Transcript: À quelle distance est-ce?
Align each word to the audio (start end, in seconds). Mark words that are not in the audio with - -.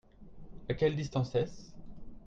À 0.67 0.73
quelle 0.73 0.95
distance 0.95 1.35
est-ce? 1.35 1.73